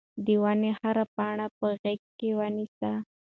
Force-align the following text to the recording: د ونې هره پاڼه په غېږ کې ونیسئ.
د 0.25 0.27
ونې 0.41 0.71
هره 0.79 1.05
پاڼه 1.15 1.47
په 1.57 1.67
غېږ 1.81 2.01
کې 2.17 2.29
ونیسئ. 2.39 2.91